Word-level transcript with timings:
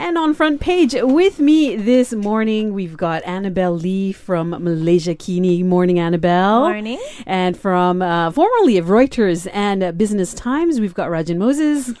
And 0.00 0.16
on 0.16 0.32
front 0.32 0.62
page 0.62 0.94
with 0.98 1.40
me 1.40 1.76
this 1.76 2.14
morning, 2.14 2.72
we've 2.72 2.96
got 2.96 3.22
Annabelle 3.24 3.76
Lee 3.76 4.12
from 4.12 4.52
Malaysiakini. 4.52 5.62
Morning, 5.62 5.98
Annabelle. 5.98 6.60
Morning. 6.60 6.98
And 7.26 7.54
from 7.54 8.00
uh, 8.00 8.30
formerly 8.30 8.78
of 8.78 8.86
Reuters 8.86 9.46
and 9.52 9.98
Business 9.98 10.32
Times, 10.32 10.80
we've 10.80 10.94
got 10.94 11.10
Rajan 11.10 11.36
Moses. 11.36 11.92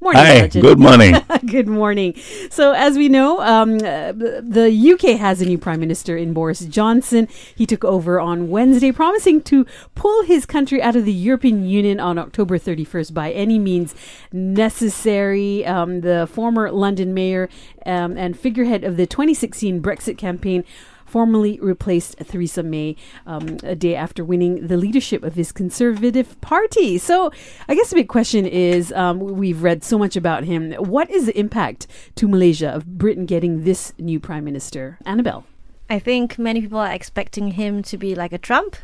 Morning, 0.00 0.22
Hi, 0.22 0.46
good 0.46 0.78
morning. 0.78 1.16
Good 1.46 1.66
morning. 1.66 2.14
So, 2.50 2.72
as 2.72 2.96
we 2.96 3.08
know, 3.08 3.40
um, 3.40 3.76
uh, 3.76 4.12
the 4.12 4.94
UK 4.94 5.18
has 5.18 5.40
a 5.40 5.44
new 5.44 5.58
Prime 5.58 5.80
Minister 5.80 6.16
in 6.16 6.32
Boris 6.32 6.60
Johnson. 6.60 7.26
He 7.54 7.66
took 7.66 7.84
over 7.84 8.20
on 8.20 8.48
Wednesday, 8.48 8.92
promising 8.92 9.42
to 9.42 9.66
pull 9.96 10.22
his 10.22 10.46
country 10.46 10.80
out 10.80 10.94
of 10.94 11.04
the 11.04 11.12
European 11.12 11.64
Union 11.64 11.98
on 11.98 12.16
October 12.16 12.58
31st 12.58 13.12
by 13.12 13.32
any 13.32 13.58
means 13.58 13.96
necessary. 14.32 15.66
Um, 15.66 16.02
the 16.02 16.28
former 16.30 16.70
London 16.70 17.12
mayor 17.12 17.48
um, 17.84 18.16
and 18.16 18.38
figurehead 18.38 18.84
of 18.84 18.96
the 18.96 19.06
2016 19.06 19.82
Brexit 19.82 20.16
campaign 20.16 20.64
formally 21.08 21.58
replaced 21.60 22.18
Theresa 22.18 22.62
May 22.62 22.96
um, 23.26 23.58
a 23.62 23.74
day 23.74 23.94
after 23.94 24.24
winning 24.24 24.66
the 24.66 24.76
leadership 24.76 25.22
of 25.22 25.34
his 25.34 25.52
Conservative 25.52 26.40
Party. 26.40 26.98
So, 26.98 27.32
I 27.68 27.74
guess 27.74 27.90
the 27.90 27.96
big 27.96 28.08
question 28.08 28.46
is 28.46 28.92
um, 28.92 29.18
we've 29.18 29.62
read 29.62 29.82
so 29.82 29.98
much 29.98 30.16
about 30.16 30.44
him. 30.44 30.72
What 30.74 31.10
is 31.10 31.26
the 31.26 31.38
impact 31.38 31.86
to 32.16 32.28
Malaysia 32.28 32.68
of 32.68 32.98
Britain 32.98 33.26
getting 33.26 33.64
this 33.64 33.92
new 33.98 34.20
Prime 34.20 34.44
Minister? 34.44 34.98
Annabelle. 35.04 35.44
I 35.90 35.98
think 35.98 36.38
many 36.38 36.60
people 36.60 36.78
are 36.78 36.92
expecting 36.92 37.52
him 37.52 37.82
to 37.84 37.96
be 37.96 38.14
like 38.14 38.32
a 38.32 38.38
Trump. 38.38 38.76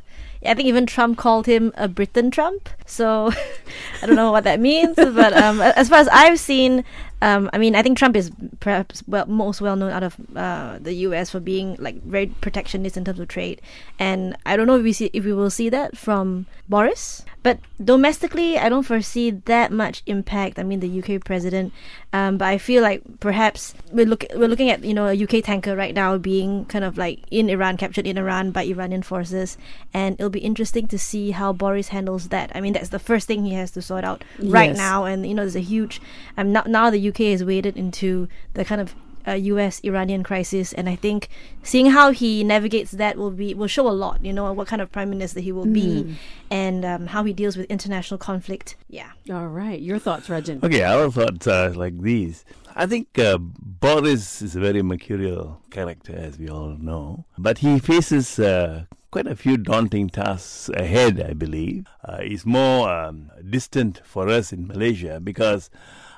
I 0.45 0.55
think 0.55 0.69
even 0.69 0.87
Trump 0.87 1.19
called 1.19 1.47
him 1.47 1.73
a 1.77 1.89
Britain 1.89 2.31
Trump. 2.31 2.69
So 2.87 3.31
I 4.03 4.07
don't 4.07 4.17
know 4.17 4.33
what 4.33 4.45
that 4.45 4.61
means, 4.61 4.97
but 4.97 5.33
um, 5.37 5.61
as 5.61 5.89
far 5.89 5.99
as 5.99 6.09
I've 6.09 6.41
seen, 6.41 6.85
um, 7.25 7.49
I 7.55 7.59
mean, 7.59 7.75
I 7.75 7.83
think 7.83 7.97
Trump 7.97 8.17
is 8.17 8.31
perhaps 8.61 9.03
well, 9.09 9.25
most 9.27 9.61
well 9.63 9.77
known 9.77 9.93
out 9.93 10.03
of 10.03 10.17
uh, 10.37 10.79
the 10.79 10.93
U.S. 11.09 11.31
for 11.31 11.41
being 11.41 11.77
like 11.81 12.03
very 12.05 12.27
protectionist 12.45 12.97
in 12.99 13.05
terms 13.05 13.19
of 13.19 13.29
trade, 13.29 13.63
and 13.99 14.37
I 14.45 14.57
don't 14.57 14.67
know 14.69 14.77
if 14.77 14.85
we 14.85 14.93
see 14.93 15.09
if 15.13 15.25
we 15.25 15.33
will 15.33 15.51
see 15.51 15.71
that 15.71 15.97
from 15.97 16.47
Boris. 16.69 17.25
But 17.43 17.59
domestically, 17.83 18.57
I 18.59 18.71
don't 18.71 18.85
foresee 18.85 19.31
that 19.31 19.71
much 19.71 20.03
impact. 20.07 20.59
I 20.59 20.63
mean, 20.65 20.81
the 20.81 20.89
UK 21.03 21.23
president, 21.23 21.75
um, 22.13 22.39
but 22.39 22.47
I 22.49 22.57
feel 22.59 22.83
like 22.83 23.03
perhaps 23.21 23.75
we're 23.93 24.07
look 24.07 24.25
we're 24.35 24.49
looking 24.49 24.71
at 24.71 24.83
you 24.85 24.95
know 24.95 25.09
a 25.09 25.17
UK 25.25 25.45
tanker 25.45 25.77
right 25.77 25.95
now 25.95 26.17
being 26.19 26.65
kind 26.67 26.85
of 26.85 26.97
like 26.99 27.21
in 27.31 27.49
Iran, 27.51 27.77
captured 27.77 28.07
in 28.07 28.17
Iran 28.19 28.51
by 28.51 28.65
Iranian 28.65 29.03
forces, 29.03 29.57
and 29.93 30.15
it'll 30.19 30.31
be 30.31 30.41
interesting 30.41 30.87
to 30.89 30.99
see 30.99 31.33
how 31.33 31.53
Boris 31.53 31.89
handles 31.89 32.29
that. 32.29 32.51
I 32.55 32.61
mean, 32.61 32.73
that's 32.75 32.91
the 32.91 32.99
first 32.99 33.27
thing 33.29 33.45
he 33.45 33.55
has 33.55 33.71
to 33.73 33.83
sort 33.83 34.05
out 34.05 34.25
right 34.41 34.71
Yes. 34.71 34.77
now, 34.79 35.05
and 35.05 35.27
you 35.27 35.35
know, 35.35 35.43
there's 35.43 35.57
a 35.57 35.61
huge. 35.61 36.01
Um, 36.37 36.53
now, 36.53 36.65
now 36.67 36.91
the 36.91 37.09
UK 37.09 37.14
is 37.21 37.45
waded 37.45 37.77
into 37.77 38.29
the 38.55 38.65
kind 38.65 38.81
of 38.81 38.95
uh, 39.27 39.33
U.S. 39.33 39.81
Iranian 39.81 40.23
crisis, 40.23 40.73
and 40.73 40.89
I 40.89 40.97
think 40.97 41.29
seeing 41.63 41.87
how 41.87 42.11
he 42.11 42.45
navigates 42.45 42.93
that 42.93 43.17
will 43.17 43.31
be 43.31 43.55
will 43.55 43.67
show 43.69 43.89
a 43.89 43.93
lot. 43.93 44.25
You 44.25 44.33
know, 44.33 44.53
what 44.53 44.67
kind 44.67 44.83
of 44.83 44.93
prime 44.93 45.11
minister 45.11 45.41
he 45.41 45.53
will 45.53 45.67
be, 45.67 46.17
and 46.51 46.85
um, 46.85 47.07
how 47.07 47.25
he 47.25 47.33
deals 47.33 47.57
with 47.57 47.67
international 47.71 48.19
conflict. 48.19 48.77
Yeah. 48.89 49.13
All 49.31 49.49
right. 49.49 49.81
Your 49.81 49.99
thoughts, 49.99 50.29
Rajan? 50.29 50.63
Okay, 50.63 50.83
our 50.83 51.11
thoughts 51.11 51.47
are 51.47 51.71
like 51.71 52.01
these. 52.01 52.45
I 52.77 52.87
think 52.87 53.19
uh, 53.19 53.39
Boris 53.39 54.43
is 54.43 54.57
a 54.57 54.61
very 54.61 54.83
mercurial 54.83 55.63
character, 55.71 56.15
as 56.17 56.39
we 56.39 56.49
all 56.49 56.77
know, 56.77 57.25
but 57.39 57.59
he 57.59 57.79
faces 57.79 58.39
uh, 58.39 58.87
quite 59.13 59.29
a 59.29 59.37
few 59.37 59.57
daunting 59.57 60.09
tasks 60.09 60.69
ahead, 60.75 61.23
I 61.23 61.35
believe. 61.35 61.87
Uh, 62.05 62.23
he's 62.23 62.45
more 62.45 62.91
um, 62.91 63.31
distant 63.49 64.01
for 64.05 64.29
us 64.29 64.53
in 64.53 64.67
Malaysia 64.67 65.21
because 65.23 65.71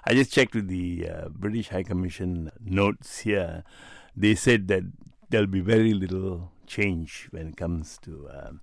I 0.09 0.15
just 0.15 0.33
checked 0.33 0.55
with 0.55 0.69
the 0.69 1.09
uh, 1.09 1.29
British 1.31 1.71
High 1.71 1.83
Commission 1.83 2.53
notes 2.65 3.19
here. 3.19 3.65
They 4.17 4.37
said 4.37 4.69
that 4.69 4.85
there'll 5.31 5.49
be 5.49 5.61
very 5.61 5.95
little 5.95 6.53
change 6.65 7.27
when 7.33 7.49
it 7.49 7.57
comes 7.57 7.99
to 8.03 8.29
um, 8.33 8.61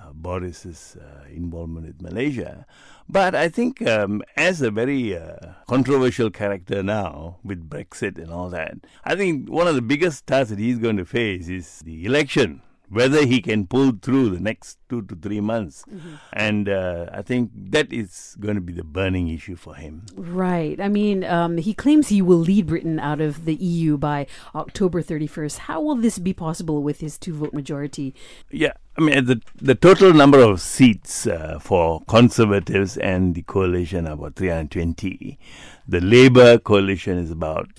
uh, 0.00 0.12
Boris's 0.14 0.96
uh, 0.98 1.28
involvement 1.28 1.86
with 1.86 2.00
Malaysia. 2.00 2.64
But 3.10 3.34
I 3.34 3.50
think, 3.50 3.86
um, 3.86 4.22
as 4.38 4.62
a 4.62 4.70
very 4.70 5.14
uh, 5.14 5.52
controversial 5.68 6.30
character 6.30 6.82
now 6.82 7.36
with 7.44 7.68
Brexit 7.68 8.16
and 8.16 8.30
all 8.30 8.48
that, 8.48 8.78
I 9.04 9.16
think 9.16 9.50
one 9.50 9.68
of 9.68 9.74
the 9.74 9.82
biggest 9.82 10.26
tasks 10.26 10.48
that 10.48 10.58
he's 10.58 10.78
going 10.78 10.96
to 10.96 11.04
face 11.04 11.48
is 11.48 11.80
the 11.80 12.06
election. 12.06 12.62
Whether 12.90 13.24
he 13.24 13.40
can 13.40 13.66
pull 13.66 13.92
through 14.02 14.30
the 14.30 14.40
next 14.40 14.78
two 14.88 15.02
to 15.02 15.14
three 15.14 15.40
months. 15.40 15.84
And 16.32 16.68
uh, 16.68 17.06
I 17.12 17.22
think 17.22 17.50
that 17.54 17.92
is 17.92 18.36
going 18.40 18.56
to 18.56 18.60
be 18.60 18.72
the 18.72 18.82
burning 18.82 19.28
issue 19.28 19.54
for 19.54 19.76
him. 19.76 20.06
Right. 20.16 20.80
I 20.80 20.88
mean, 20.88 21.22
um, 21.24 21.56
he 21.56 21.72
claims 21.72 22.08
he 22.08 22.20
will 22.20 22.38
lead 22.38 22.66
Britain 22.66 22.98
out 22.98 23.20
of 23.20 23.44
the 23.44 23.54
EU 23.54 23.96
by 23.96 24.26
October 24.54 25.02
31st. 25.02 25.58
How 25.58 25.80
will 25.80 25.94
this 25.94 26.18
be 26.18 26.32
possible 26.32 26.82
with 26.82 27.00
his 27.00 27.16
two 27.16 27.34
vote 27.34 27.54
majority? 27.54 28.14
Yeah, 28.50 28.72
I 28.98 29.02
mean, 29.02 29.24
the 29.24 29.40
the 29.56 29.74
total 29.74 30.12
number 30.12 30.40
of 30.40 30.60
seats 30.60 31.26
uh, 31.26 31.58
for 31.60 32.02
Conservatives 32.08 32.96
and 32.96 33.34
the 33.34 33.42
coalition 33.42 34.06
are 34.06 34.12
about 34.12 34.36
320. 34.36 35.38
The 35.86 36.00
Labour 36.00 36.58
coalition 36.58 37.16
is 37.18 37.30
about 37.30 37.74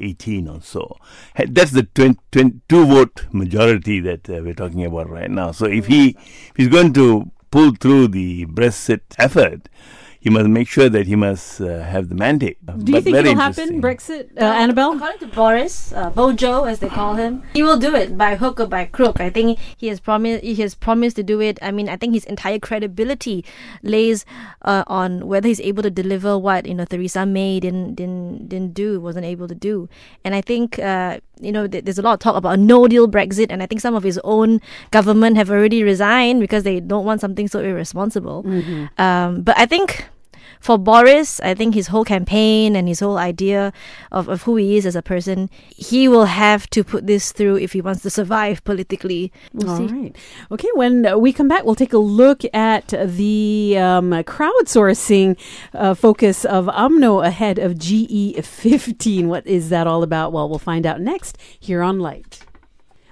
318 0.00 0.48
or 0.48 0.60
so. 0.62 0.96
That's 1.36 1.72
the 1.72 1.82
20, 1.82 2.18
22 2.32 2.86
vote 2.86 3.26
majority 3.32 4.00
that 4.00 4.28
uh, 4.28 4.40
we're 4.42 4.54
talking 4.54 4.84
about 4.84 5.08
right 5.10 5.30
now. 5.30 5.52
So 5.52 5.66
if 5.66 5.86
he 5.86 6.10
if 6.10 6.52
he's 6.56 6.68
going 6.68 6.92
to 6.94 7.30
pull 7.50 7.74
through 7.74 8.08
the 8.08 8.46
Brexit 8.46 9.00
effort, 9.18 9.68
he 10.20 10.28
must 10.28 10.48
make 10.48 10.68
sure 10.68 10.90
that 10.90 11.06
he 11.06 11.16
must 11.16 11.62
uh, 11.62 11.80
have 11.80 12.10
the 12.10 12.14
mandate. 12.14 12.58
Do 12.84 12.92
you 12.92 13.00
think 13.00 13.16
it'll 13.16 13.34
happen, 13.36 13.80
Brexit, 13.80 14.28
uh, 14.36 14.44
Annabelle? 14.44 14.92
According 14.92 15.18
to 15.20 15.26
Boris, 15.28 15.94
uh, 15.94 16.10
Bojo 16.10 16.64
as 16.64 16.80
they 16.80 16.90
call 16.90 17.14
him, 17.14 17.42
he 17.54 17.62
will 17.62 17.78
do 17.78 17.94
it 17.94 18.18
by 18.18 18.36
hook 18.36 18.60
or 18.60 18.66
by 18.66 18.84
crook. 18.84 19.18
I 19.18 19.30
think 19.30 19.58
he 19.78 19.86
has 19.88 19.98
promised. 19.98 20.44
He 20.44 20.54
has 20.56 20.74
promised 20.74 21.16
to 21.16 21.22
do 21.22 21.40
it. 21.40 21.58
I 21.62 21.70
mean, 21.70 21.88
I 21.88 21.96
think 21.96 22.12
his 22.12 22.26
entire 22.26 22.58
credibility 22.58 23.46
lays 23.82 24.26
uh, 24.62 24.84
on 24.86 25.26
whether 25.26 25.48
he's 25.48 25.60
able 25.60 25.82
to 25.82 25.90
deliver 25.90 26.36
what 26.36 26.66
you 26.66 26.74
know 26.74 26.84
Theresa 26.84 27.24
May 27.24 27.58
didn't 27.58 27.94
didn't 27.94 28.50
didn't 28.50 28.74
do, 28.74 29.00
wasn't 29.00 29.24
able 29.24 29.48
to 29.48 29.54
do. 29.54 29.88
And 30.22 30.34
I 30.34 30.42
think 30.42 30.78
uh, 30.78 31.20
you 31.40 31.50
know 31.50 31.66
th- 31.66 31.84
there's 31.84 31.98
a 31.98 32.02
lot 32.02 32.12
of 32.12 32.20
talk 32.20 32.36
about 32.36 32.54
a 32.54 32.56
no 32.60 32.86
deal 32.86 33.08
Brexit, 33.08 33.46
and 33.48 33.62
I 33.62 33.66
think 33.66 33.80
some 33.80 33.94
of 33.94 34.02
his 34.02 34.20
own 34.22 34.60
government 34.90 35.38
have 35.38 35.50
already 35.50 35.82
resigned 35.82 36.40
because 36.40 36.62
they 36.62 36.78
don't 36.78 37.06
want 37.06 37.22
something 37.22 37.48
so 37.48 37.60
irresponsible. 37.60 38.44
Um, 38.98 39.40
but 39.40 39.56
I 39.56 39.64
think 39.64 40.09
for 40.58 40.78
Boris, 40.78 41.40
I 41.40 41.54
think 41.54 41.74
his 41.74 41.88
whole 41.88 42.04
campaign 42.04 42.74
and 42.74 42.88
his 42.88 43.00
whole 43.00 43.18
idea 43.18 43.72
of, 44.10 44.28
of 44.28 44.42
who 44.42 44.56
he 44.56 44.76
is 44.76 44.86
as 44.86 44.96
a 44.96 45.02
person, 45.02 45.48
he 45.68 46.08
will 46.08 46.26
have 46.26 46.68
to 46.70 46.82
put 46.82 47.06
this 47.06 47.32
through 47.32 47.56
if 47.58 47.72
he 47.72 47.80
wants 47.80 48.02
to 48.02 48.10
survive 48.10 48.64
politically. 48.70 49.32
We'll 49.52 49.70
All 49.70 49.86
right. 49.88 50.16
Okay, 50.50 50.68
when 50.74 51.20
we 51.20 51.32
come 51.32 51.48
back, 51.48 51.64
we'll 51.64 51.74
take 51.74 51.92
a 51.92 51.98
look 51.98 52.42
at 52.52 52.88
the 52.88 53.76
um, 53.78 54.10
crowdsourcing 54.10 55.38
uh, 55.74 55.94
focus 55.94 56.44
of 56.44 56.66
UMNO 56.66 57.24
ahead 57.26 57.58
of 57.58 57.74
GE15. 57.74 59.26
What 59.26 59.46
is 59.46 59.68
that 59.68 59.86
all 59.86 60.02
about? 60.02 60.32
Well, 60.32 60.48
we'll 60.48 60.58
find 60.58 60.86
out 60.86 61.00
next 61.00 61.38
here 61.58 61.82
on 61.82 62.00
Lite. 62.00 62.49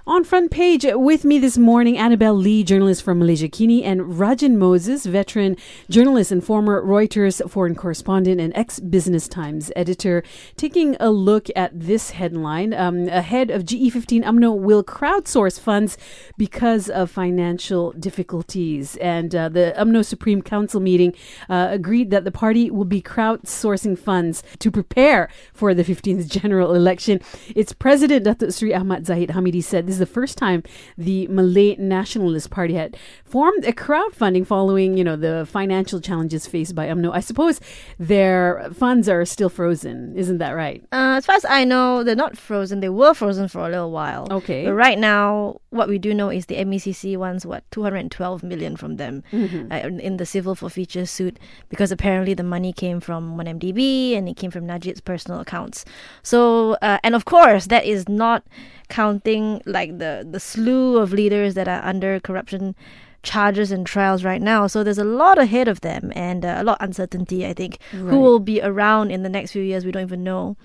On 0.08 0.24
front 0.24 0.50
page 0.50 0.86
with 0.88 1.26
me 1.26 1.38
this 1.38 1.58
morning, 1.58 1.98
Annabelle 1.98 2.32
Lee, 2.32 2.64
journalist 2.64 3.02
from 3.02 3.20
Malaysiakini, 3.20 3.84
and 3.84 4.00
Rajan 4.00 4.56
Moses, 4.56 5.04
veteran 5.04 5.54
journalist 5.90 6.32
and 6.32 6.42
former 6.42 6.82
Reuters 6.82 7.46
foreign 7.50 7.74
correspondent 7.74 8.40
and 8.40 8.50
ex 8.56 8.80
Business 8.80 9.28
Times 9.28 9.70
editor, 9.76 10.22
taking 10.56 10.96
a 10.98 11.10
look 11.10 11.48
at 11.54 11.78
this 11.78 12.12
headline. 12.12 12.72
Um, 12.72 13.06
ahead 13.08 13.50
of 13.50 13.66
GE15, 13.66 14.24
UMNO 14.24 14.56
will 14.58 14.82
crowdsource 14.82 15.60
funds 15.60 15.98
because 16.38 16.88
of 16.88 17.10
financial 17.10 17.92
difficulties. 17.92 18.96
And 19.02 19.34
uh, 19.34 19.50
the 19.50 19.74
UMNO 19.76 20.06
Supreme 20.06 20.40
Council 20.40 20.80
meeting 20.80 21.12
uh, 21.50 21.68
agreed 21.70 22.10
that 22.12 22.24
the 22.24 22.32
party 22.32 22.70
will 22.70 22.86
be 22.86 23.02
crowdsourcing 23.02 23.98
funds 23.98 24.42
to 24.60 24.70
prepare 24.70 25.28
for 25.52 25.74
the 25.74 25.84
15th 25.84 26.28
general 26.28 26.74
election. 26.74 27.20
Its 27.54 27.74
president, 27.74 28.24
Datuk 28.24 28.56
Sri 28.58 28.72
Ahmad 28.72 29.04
Zahid 29.04 29.28
Hamidi, 29.28 29.62
said 29.62 29.86
this 29.86 29.97
is 30.00 30.08
the 30.08 30.14
first 30.20 30.38
time 30.38 30.62
the 30.96 31.26
Malay 31.28 31.76
Nationalist 31.76 32.50
Party 32.50 32.74
had 32.74 32.96
formed 33.24 33.64
a 33.64 33.72
crowdfunding 33.72 34.46
following, 34.46 34.96
you 34.96 35.04
know, 35.04 35.16
the 35.16 35.46
financial 35.50 36.00
challenges 36.00 36.46
faced 36.46 36.74
by 36.74 36.86
UMNO. 36.88 37.12
I 37.12 37.20
suppose 37.20 37.60
their 37.98 38.68
funds 38.72 39.08
are 39.08 39.24
still 39.24 39.48
frozen, 39.48 40.14
isn't 40.16 40.38
that 40.38 40.52
right? 40.52 40.82
Uh, 40.92 41.16
as 41.18 41.26
far 41.26 41.36
as 41.36 41.44
I 41.44 41.64
know, 41.64 42.04
they're 42.04 42.16
not 42.16 42.36
frozen. 42.36 42.80
They 42.80 42.88
were 42.88 43.14
frozen 43.14 43.48
for 43.48 43.60
a 43.60 43.68
little 43.68 43.90
while. 43.90 44.28
Okay. 44.30 44.64
But 44.64 44.74
right 44.74 44.98
now, 44.98 45.60
what 45.70 45.88
we 45.88 45.98
do 45.98 46.14
know 46.14 46.30
is 46.30 46.46
the 46.46 46.56
MACC 46.56 47.16
wants 47.16 47.44
what 47.44 47.64
212 47.70 48.42
million 48.42 48.76
from 48.76 48.96
them 48.96 49.22
Mm-hmm. 49.32 49.72
uh, 49.72 49.76
in, 50.02 50.16
the 50.16 50.26
civil 50.26 50.54
forfeiture 50.54 51.06
suit 51.06 51.38
because 51.68 51.92
apparently 51.92 52.34
the 52.34 52.42
money 52.42 52.72
came 52.72 53.00
from 53.00 53.36
1MDB 53.36 54.16
and 54.16 54.28
it 54.28 54.36
came 54.36 54.50
from 54.50 54.66
Najib's 54.66 55.00
personal 55.00 55.40
accounts. 55.40 55.84
So, 56.22 56.76
uh, 56.82 56.98
and 57.02 57.14
of 57.14 57.24
course, 57.24 57.66
that 57.66 57.84
is 57.84 58.08
not 58.08 58.44
counting 58.88 59.60
like 59.66 59.98
the 59.98 60.26
the 60.28 60.40
slew 60.40 60.98
of 60.98 61.12
leaders 61.12 61.54
that 61.54 61.68
are 61.68 61.84
under 61.84 62.20
corruption 62.20 62.74
charges 63.22 63.72
and 63.72 63.86
trials 63.86 64.24
right 64.24 64.40
now. 64.40 64.66
So 64.66 64.84
there's 64.84 64.98
a 64.98 65.04
lot 65.04 65.38
ahead 65.38 65.68
of 65.68 65.80
them 65.80 66.12
and 66.14 66.44
uh, 66.44 66.56
a 66.58 66.64
lot 66.64 66.80
of 66.80 66.88
uncertainty, 66.88 67.46
I 67.46 67.52
think. 67.52 67.78
Right. 67.92 68.10
Who 68.10 68.20
will 68.20 68.38
be 68.38 68.60
around 68.62 69.10
in 69.10 69.22
the 69.22 69.28
next 69.28 69.52
few 69.52 69.62
years, 69.62 69.84
we 69.84 69.92
don't 69.92 70.02
even 70.02 70.24
know. 70.24 70.56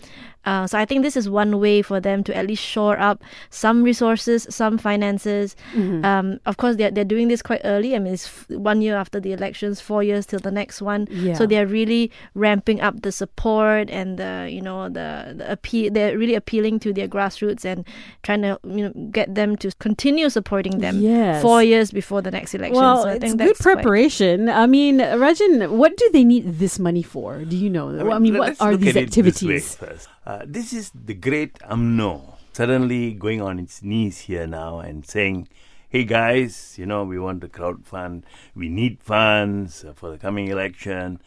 Uh, 0.45 0.67
so 0.67 0.77
I 0.77 0.85
think 0.85 1.03
this 1.03 1.15
is 1.15 1.29
one 1.29 1.59
way 1.59 1.81
for 1.81 1.99
them 1.99 2.23
to 2.25 2.35
at 2.35 2.45
least 2.47 2.63
shore 2.63 2.99
up 2.99 3.23
some 3.49 3.83
resources, 3.83 4.45
some 4.49 4.77
finances. 4.77 5.55
Mm-hmm. 5.73 6.03
Um, 6.05 6.39
of 6.45 6.57
course, 6.57 6.75
they're, 6.75 6.91
they're 6.91 7.05
doing 7.05 7.27
this 7.29 7.41
quite 7.41 7.61
early. 7.63 7.95
I 7.95 7.99
mean, 7.99 8.13
it's 8.13 8.25
f- 8.27 8.49
one 8.49 8.81
year 8.81 8.95
after 8.97 9.19
the 9.19 9.31
elections, 9.33 9.79
four 9.79 10.03
years 10.03 10.25
till 10.25 10.39
the 10.39 10.51
next 10.51 10.81
one. 10.81 11.07
Yeah. 11.09 11.33
So 11.35 11.45
they're 11.45 11.67
really 11.67 12.11
ramping 12.35 12.81
up 12.81 13.01
the 13.03 13.11
support 13.11 13.89
and 13.89 14.17
the 14.17 14.49
you 14.51 14.61
know 14.61 14.89
the, 14.89 15.33
the 15.37 15.51
appeal. 15.51 15.91
They're 15.93 16.17
really 16.17 16.35
appealing 16.35 16.79
to 16.81 16.93
their 16.93 17.07
grassroots 17.07 17.63
and 17.65 17.85
trying 18.23 18.41
to 18.41 18.59
you 18.63 18.89
know 18.89 19.09
get 19.11 19.33
them 19.35 19.55
to 19.57 19.71
continue 19.79 20.29
supporting 20.29 20.79
them 20.79 20.99
Yes. 20.99 21.41
four 21.41 21.63
years 21.63 21.91
before 21.91 22.21
the 22.21 22.31
next 22.31 22.53
election. 22.53 22.75
Well, 22.77 23.03
so 23.03 23.09
I 23.09 23.13
it's 23.13 23.21
think 23.21 23.37
good 23.37 23.49
that's 23.49 23.61
quite- 23.61 23.75
preparation. 23.75 24.49
I 24.49 24.67
mean, 24.67 24.99
Rajan, 24.99 25.69
what 25.71 25.95
do 25.97 26.09
they 26.11 26.23
need 26.23 26.59
this 26.59 26.79
money 26.79 27.03
for? 27.03 27.43
Do 27.45 27.55
you 27.55 27.69
know? 27.69 28.11
I 28.11 28.19
mean, 28.19 28.33
what 28.37 28.49
let's 28.49 28.61
are 28.61 28.75
these 28.75 28.95
at 28.97 29.03
it 29.03 29.11
this 29.11 29.41
way 29.43 29.55
activities? 29.55 30.07
Uh, 30.25 30.39
this 30.45 30.71
is 30.71 30.89
the 30.95 31.13
great 31.13 31.59
UMNO 31.69 32.37
suddenly 32.53 33.13
going 33.13 33.41
on 33.41 33.59
its 33.59 33.83
knees 33.83 34.19
here 34.19 34.47
now 34.47 34.79
and 34.79 35.05
saying, 35.05 35.49
hey 35.89 36.05
guys, 36.05 36.75
you 36.77 36.85
know, 36.85 37.03
we 37.03 37.19
want 37.19 37.41
to 37.41 37.49
crowdfund, 37.49 38.23
we 38.55 38.69
need 38.69 39.01
funds 39.01 39.83
for 39.95 40.11
the 40.11 40.17
coming 40.17 40.47
election. 40.47 41.19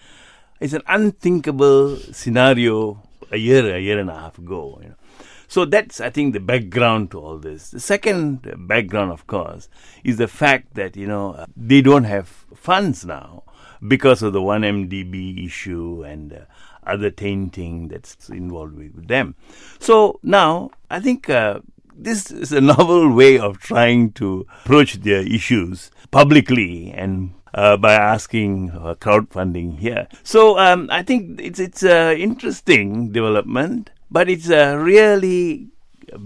It's 0.61 0.73
an 0.73 0.81
unthinkable 0.87 1.97
scenario 1.97 3.03
a 3.31 3.37
year, 3.37 3.75
a 3.75 3.79
year 3.79 3.99
and 3.99 4.09
a 4.09 4.15
half 4.15 4.39
ago. 4.39 4.79
You 4.83 4.89
know. 4.91 4.95
So 5.47 5.67
that's, 5.67 6.01
I 6.01 6.09
think, 6.09 6.33
the 6.33 6.41
background 6.41 7.11
to 7.11 7.21
all 7.21 7.39
this. 7.39 7.71
The 7.71 7.81
second 7.81 8.67
background, 8.67 9.13
of 9.13 9.27
course, 9.27 9.69
is 10.05 10.17
the 10.17 10.27
fact 10.27 10.75
that, 10.75 10.97
you 10.97 11.07
know, 11.07 11.33
uh, 11.33 11.47
they 11.55 11.83
don't 11.83 12.05
have 12.05 12.29
funds 12.55 13.05
now 13.05 13.45
because 13.87 14.23
of 14.23 14.33
the 14.33 14.41
1MDB 14.41 15.45
issue 15.45 16.03
and 16.03 16.33
uh, 16.33 16.39
other 16.87 17.11
tainting 17.11 17.89
that's 17.89 18.29
involved 18.29 18.77
with 18.77 19.09
them. 19.09 19.35
So 19.79 20.21
now, 20.23 20.71
I 20.91 21.01
think 21.01 21.29
uh, 21.29 21.61
this 21.95 22.31
is 22.31 22.53
a 22.53 22.61
novel 22.75 23.13
way 23.13 23.39
of 23.39 23.59
trying 23.59 24.13
to 24.13 24.47
approach 24.65 24.95
their 24.95 25.21
issues 25.21 25.91
publicly 26.11 26.93
and 26.93 27.33
uh, 27.55 27.77
by 27.77 27.95
asking 27.95 28.71
uh, 28.71 28.95
crowdfunding 28.95 29.79
here. 29.79 30.07
So 30.23 30.59
um, 30.59 30.89
I 30.93 31.03
think 31.03 31.41
it's 31.41 31.59
it's 31.59 31.83
an 31.83 32.19
interesting 32.19 33.13
development, 33.13 33.91
but 34.11 34.29
it's 34.29 34.51
a 34.51 34.77
really 34.77 35.69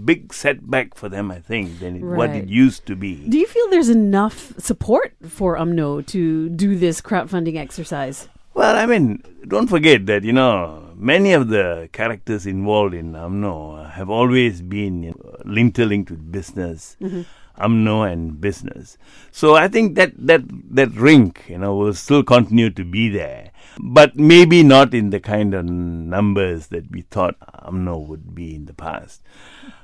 big 0.03 0.33
setback 0.33 0.95
for 0.95 1.09
them. 1.09 1.31
I 1.31 1.39
think 1.39 1.79
than 1.79 1.95
it, 1.95 2.03
what 2.03 2.31
it 2.31 2.47
used 2.47 2.85
to 2.87 2.95
be. 2.95 3.27
Do 3.29 3.37
you 3.37 3.47
feel 3.47 3.69
there's 3.69 3.89
enough 3.89 4.53
support 4.59 5.15
for 5.27 5.57
UMNO 5.57 6.05
to 6.07 6.49
do 6.49 6.75
this 6.75 7.01
crowdfunding 7.01 7.55
exercise? 7.55 8.27
Well, 8.53 8.75
I 8.75 8.85
mean, 8.85 9.23
don't 9.47 9.67
forget 9.67 10.05
that, 10.07 10.23
you 10.23 10.33
know, 10.33 10.93
many 10.95 11.33
of 11.33 11.47
the 11.47 11.89
characters 11.93 12.45
involved 12.45 12.93
in 12.93 13.13
UMNO 13.13 13.91
have 13.91 14.09
always 14.09 14.61
been 14.61 15.03
you 15.03 15.11
know, 15.11 15.55
interlinked 15.55 16.11
with 16.11 16.31
business, 16.31 16.97
mm-hmm. 17.01 17.21
UMNO 17.61 18.11
and 18.11 18.41
business. 18.41 18.97
So 19.31 19.55
I 19.55 19.67
think 19.67 19.95
that, 19.95 20.11
that, 20.17 20.41
that 20.75 20.91
rink, 20.91 21.45
you 21.47 21.57
know, 21.57 21.75
will 21.75 21.93
still 21.93 22.23
continue 22.23 22.69
to 22.71 22.83
be 22.83 23.09
there. 23.09 23.50
But 23.83 24.15
maybe 24.15 24.61
not 24.61 24.93
in 24.93 25.09
the 25.09 25.19
kind 25.19 25.55
of 25.55 25.65
numbers 25.65 26.67
that 26.67 26.91
we 26.91 27.01
thought 27.01 27.35
UMNO 27.65 28.05
would 28.07 28.35
be 28.35 28.53
in 28.53 28.65
the 28.65 28.75
past. 28.75 29.23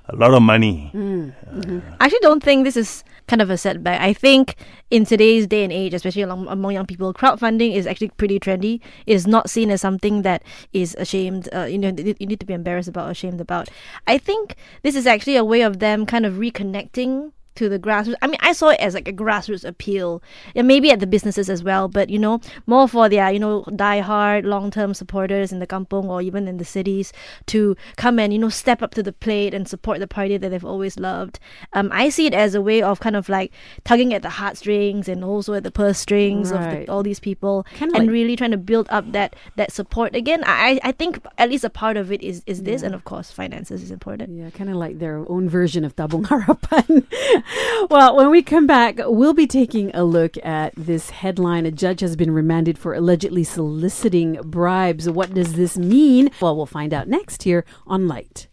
A 0.05 0.15
lot 0.15 0.35
of 0.35 0.44
money. 0.44 0.91
I 0.94 2.05
actually 2.05 2.19
don't 2.21 2.44
think 2.44 2.63
this 2.63 2.77
is 2.77 3.03
kind 3.27 3.41
of 3.41 3.49
a 3.49 3.57
setback. 3.57 3.99
I 3.99 4.13
think 4.13 4.55
in 4.91 5.03
today's 5.03 5.47
day 5.47 5.63
and 5.63 5.73
age, 5.73 5.95
especially 5.95 6.21
along, 6.21 6.47
among 6.47 6.73
young 6.73 6.85
people, 6.85 7.11
crowdfunding 7.11 7.73
is 7.73 7.88
actually 7.88 8.09
pretty 8.09 8.39
trendy. 8.39 8.81
It 9.07 9.15
is 9.15 9.25
not 9.25 9.49
seen 9.49 9.71
as 9.71 9.81
something 9.81 10.21
that 10.21 10.44
is 10.73 10.95
ashamed. 10.99 11.49
Uh, 11.51 11.63
you 11.63 11.79
know, 11.79 11.89
you 11.89 12.27
need 12.27 12.39
to 12.39 12.45
be 12.45 12.53
embarrassed 12.53 12.88
about, 12.88 13.09
ashamed 13.09 13.41
about. 13.41 13.67
I 14.05 14.19
think 14.19 14.55
this 14.83 14.95
is 14.95 15.07
actually 15.07 15.38
a 15.38 15.44
way 15.44 15.61
of 15.61 15.79
them 15.79 16.05
kind 16.05 16.25
of 16.25 16.35
reconnecting 16.35 17.31
to 17.57 17.68
the 17.69 17.77
grassroots. 17.77 18.15
I 18.21 18.27
mean, 18.27 18.39
I 18.42 18.54
saw 18.54 18.69
it 18.69 18.80
as 18.80 18.94
like 18.94 19.07
a 19.07 19.13
grassroots 19.13 19.65
appeal, 19.65 20.24
and 20.56 20.68
maybe 20.68 20.92
at 20.92 21.00
the 21.00 21.07
businesses 21.07 21.50
as 21.50 21.63
well. 21.63 21.88
But 21.88 22.09
you 22.09 22.18
know, 22.19 22.39
more 22.65 22.88
for 22.88 23.09
their 23.09 23.30
you 23.31 23.39
know 23.39 23.63
die-hard, 23.75 24.45
long-term 24.45 24.94
supporters 24.94 25.51
in 25.51 25.59
the 25.59 25.68
kampong 25.68 26.09
or 26.09 26.21
even 26.21 26.48
in 26.48 26.57
the 26.57 26.65
cities 26.65 27.12
to 27.48 27.75
come 27.98 28.19
and 28.19 28.31
you 28.33 28.39
know 28.39 28.50
step 28.50 28.81
up 28.81 28.94
to 28.95 29.04
the 29.04 29.13
plate 29.13 29.54
and 29.54 29.68
support 29.68 30.00
the 30.00 30.07
party 30.07 30.38
that 30.38 30.50
they've 30.50 30.65
always 30.65 30.98
loved. 31.00 31.39
Um, 31.74 31.89
I 31.92 32.09
see 32.09 32.25
it 32.27 32.33
as 32.33 32.56
a 32.56 32.62
way 32.62 32.81
of 32.81 33.00
kind 33.00 33.15
of 33.15 33.30
like 33.30 33.51
tugging 33.83 34.13
at 34.13 34.21
the 34.21 34.30
heartstrings 34.30 35.07
and 35.09 35.24
also 35.24 35.54
at 35.54 35.63
the 35.63 35.71
purse 35.71 36.00
strings 36.00 36.51
of 36.51 36.59
the, 36.59 36.88
all 36.92 37.04
these 37.04 37.19
people, 37.19 37.65
Kinda 37.75 37.95
and 37.98 38.06
like- 38.07 38.13
really 38.13 38.36
trying 38.36 38.51
to 38.51 38.57
build 38.57 38.88
up 38.89 39.12
that 39.12 39.36
that 39.56 39.71
support 39.71 40.15
again. 40.15 40.44
I 40.45 40.80
I 40.83 40.92
think 40.92 41.19
at 41.38 41.50
least 41.50 41.63
a 41.63 41.69
part 41.69 41.98
of 41.98 42.12
it 42.12 42.21
is 42.21 42.44
is 42.45 42.63
this, 42.63 42.83
and 42.83 42.94
of 42.95 43.04
course 43.04 43.31
finances 43.31 43.81
is 43.83 43.92
important. 43.92 44.30
Yeah, 44.38 44.50
kind 44.51 44.69
of 44.69 44.75
like 44.75 45.00
their 45.00 45.25
own 45.27 45.50
version 45.50 45.83
of 45.83 45.95
Tabung 45.95 46.25
Harapan. 46.27 47.06
well, 47.89 48.15
when 48.15 48.29
we 48.29 48.41
come 48.44 48.67
back, 48.67 48.99
we'll 48.99 49.33
be 49.33 49.47
taking 49.47 49.91
a 49.95 50.03
look 50.03 50.35
at 50.44 50.73
this 50.75 51.09
headline. 51.09 51.65
A 51.65 51.71
judge 51.71 52.01
has 52.01 52.15
been 52.15 52.31
remanded 52.31 52.77
for 52.77 52.94
allegedly 52.94 53.44
soliciting 53.44 54.39
bribes. 54.44 55.09
What 55.09 55.33
does 55.33 55.53
this 55.53 55.77
mean? 55.77 56.29
Well, 56.41 56.55
we'll 56.55 56.65
find 56.65 56.94
out 56.94 57.07
next 57.07 57.44
here 57.44 57.65
on 57.85 58.07
Lite. 58.07 58.47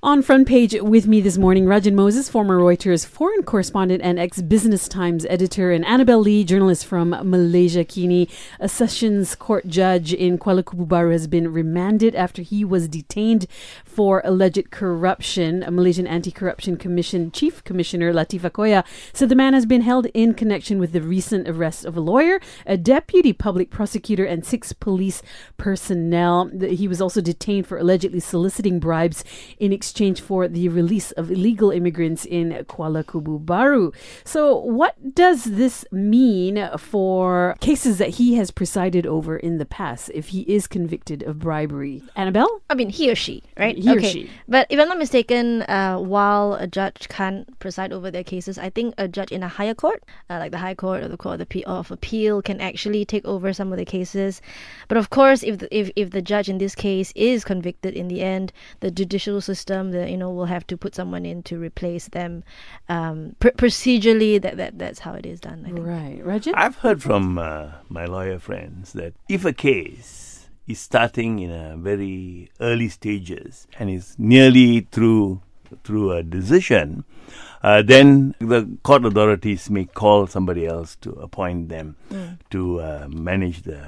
On 0.00 0.22
front 0.22 0.48
page 0.48 0.74
with 0.80 1.06
me 1.06 1.20
this 1.20 1.36
morning, 1.38 1.66
Rajan 1.66 1.94
Moses, 1.94 2.28
former 2.28 2.58
Reuters 2.58 3.06
foreign 3.06 3.42
correspondent 3.42 4.02
and 4.02 4.18
ex 4.18 4.40
Business 4.40 4.88
Times 4.88 5.26
editor, 5.28 5.70
and 5.70 5.84
Annabelle 5.84 6.20
Lee, 6.20 6.44
journalist 6.44 6.86
from 6.86 7.10
Malaysia. 7.10 7.84
Kini, 7.84 8.28
a 8.58 8.68
Sessions 8.68 9.34
Court 9.34 9.66
judge 9.68 10.12
in 10.12 10.38
Kuala 10.38 10.62
Kubu 10.62 11.12
has 11.12 11.26
been 11.26 11.52
remanded 11.52 12.14
after 12.14 12.42
he 12.42 12.64
was 12.64 12.88
detained 12.88 13.46
for 13.84 14.22
alleged 14.24 14.70
corruption. 14.70 15.62
A 15.62 15.70
Malaysian 15.70 16.06
Anti 16.06 16.30
Corruption 16.30 16.76
Commission 16.76 17.30
Chief 17.30 17.62
Commissioner 17.64 18.12
Latifah 18.12 18.50
Koya 18.50 18.84
said 19.12 19.28
the 19.28 19.34
man 19.34 19.52
has 19.52 19.66
been 19.66 19.82
held 19.82 20.06
in 20.06 20.34
connection 20.34 20.78
with 20.78 20.92
the 20.92 21.02
recent 21.02 21.48
arrest 21.48 21.84
of 21.84 21.96
a 21.96 22.00
lawyer, 22.00 22.40
a 22.66 22.76
deputy 22.76 23.32
public 23.32 23.70
prosecutor, 23.70 24.24
and 24.24 24.44
six 24.44 24.72
police 24.72 25.22
personnel. 25.56 26.50
He 26.60 26.88
was 26.88 27.00
also 27.00 27.20
detained 27.20 27.66
for 27.66 27.78
allegedly 27.78 28.20
soliciting 28.20 28.80
bribes 28.80 29.22
in 29.58 29.72
exchange 29.82 30.20
for 30.20 30.46
the 30.46 30.68
release 30.68 31.10
of 31.18 31.28
illegal 31.28 31.72
immigrants 31.72 32.24
in 32.24 32.50
Kuala 32.70 33.02
Kubu 33.02 33.44
Baru. 33.44 33.90
So, 34.24 34.56
what 34.58 34.94
does 35.12 35.42
this 35.44 35.84
mean 35.90 36.54
for 36.78 37.56
cases 37.58 37.98
that 37.98 38.10
he 38.10 38.36
has 38.36 38.52
presided 38.52 39.08
over 39.08 39.36
in 39.36 39.58
the 39.58 39.66
past 39.66 40.12
if 40.14 40.28
he 40.28 40.42
is 40.42 40.68
convicted 40.68 41.24
of 41.24 41.40
bribery? 41.40 42.00
Annabelle? 42.14 42.62
I 42.70 42.74
mean, 42.74 42.90
he 42.90 43.10
or 43.10 43.16
she, 43.16 43.42
right? 43.58 43.76
He 43.76 43.90
or 43.90 43.98
okay. 43.98 44.12
she. 44.12 44.30
But 44.46 44.68
if 44.70 44.78
I'm 44.78 44.86
not 44.86 44.98
mistaken, 44.98 45.62
uh, 45.62 45.98
while 45.98 46.54
a 46.54 46.68
judge 46.68 47.08
can't 47.08 47.42
preside 47.58 47.92
over 47.92 48.08
their 48.08 48.22
cases, 48.34 48.58
I 48.58 48.70
think 48.70 48.94
a 48.98 49.08
judge 49.08 49.32
in 49.32 49.42
a 49.42 49.48
higher 49.58 49.74
court, 49.74 50.04
uh, 50.30 50.38
like 50.38 50.52
the 50.52 50.62
High 50.62 50.76
Court 50.76 51.02
or 51.02 51.08
the 51.08 51.16
Court 51.24 51.40
of, 51.40 51.48
Appe- 51.48 51.66
of 51.66 51.90
Appeal, 51.90 52.40
can 52.40 52.60
actually 52.60 53.04
take 53.04 53.24
over 53.24 53.52
some 53.52 53.72
of 53.72 53.78
the 53.78 53.84
cases. 53.96 54.40
But 54.86 54.96
of 54.96 55.10
course, 55.10 55.42
if 55.42 55.58
the, 55.58 55.68
if 55.76 55.90
if 55.96 56.10
the 56.16 56.22
judge 56.32 56.48
in 56.48 56.58
this 56.58 56.76
case 56.76 57.12
is 57.16 57.44
convicted 57.52 57.92
in 58.00 58.06
the 58.12 58.20
end, 58.22 58.52
the 58.84 58.92
judicial 59.00 59.40
system, 59.40 59.71
the 59.72 60.10
you 60.10 60.16
know, 60.16 60.30
we'll 60.30 60.44
have 60.46 60.66
to 60.68 60.76
put 60.76 60.94
someone 60.94 61.24
in 61.24 61.42
to 61.44 61.58
replace 61.58 62.08
them. 62.08 62.44
Um, 62.88 63.36
pr- 63.40 63.48
procedurally, 63.48 64.40
that, 64.40 64.56
that 64.56 64.78
that's 64.78 65.00
how 65.00 65.14
it 65.14 65.26
is 65.26 65.40
done. 65.40 65.64
I 65.66 65.72
think. 65.72 65.86
Right. 65.86 66.20
Rajan? 66.24 66.52
I've 66.56 66.76
heard 66.76 67.02
from 67.02 67.38
uh, 67.38 67.72
my 67.88 68.04
lawyer 68.04 68.38
friends 68.38 68.92
that 68.92 69.14
if 69.28 69.44
a 69.44 69.52
case 69.52 70.48
is 70.66 70.78
starting 70.78 71.38
in 71.38 71.50
a 71.50 71.76
very 71.76 72.50
early 72.60 72.88
stages 72.88 73.66
and 73.78 73.90
is 73.90 74.14
nearly 74.18 74.80
through 74.92 75.42
through 75.84 76.12
a 76.12 76.22
decision, 76.22 77.04
uh, 77.62 77.82
then 77.82 78.34
the 78.38 78.68
court 78.82 79.04
authorities 79.04 79.70
may 79.70 79.84
call 79.84 80.26
somebody 80.26 80.66
else 80.66 80.96
to 80.96 81.10
appoint 81.12 81.68
them 81.68 81.96
to 82.50 82.80
uh, 82.80 83.06
manage 83.08 83.62
the 83.62 83.82